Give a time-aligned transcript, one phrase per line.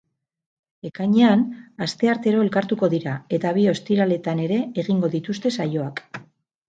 [0.89, 1.43] Ekainean,
[1.85, 6.03] asteartero elkartuko dira, eta bi ostiraletan ere egingo dituzte saioak.